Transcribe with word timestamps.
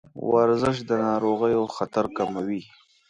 ورزش 0.33 0.77
د 0.89 0.91
ناروغیو 1.07 1.63
خطر 1.75 2.05
کموي. 2.17 2.61